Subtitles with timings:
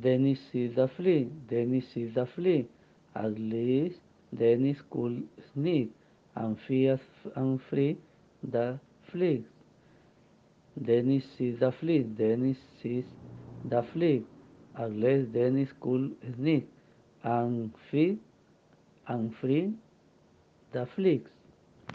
[0.00, 1.30] Denis sees the flea.
[1.48, 2.66] Denis sees the flea.
[3.14, 3.98] At least
[4.34, 5.90] Denis could sneak
[6.34, 6.94] and free,
[7.34, 7.96] and free
[8.42, 8.78] the
[9.10, 9.44] flea.
[10.82, 12.00] Denis sees the flea.
[12.00, 13.04] Denis sees
[13.64, 14.22] the flea.
[14.78, 16.68] At least Denis could sneak
[17.22, 18.18] and free
[19.08, 19.72] and free
[20.72, 21.22] the fleas.